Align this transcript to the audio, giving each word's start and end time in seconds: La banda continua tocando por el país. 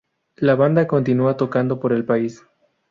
La 0.37 0.55
banda 0.55 0.87
continua 0.87 1.37
tocando 1.37 1.79
por 1.79 1.93
el 1.93 2.03
país. 2.03 2.43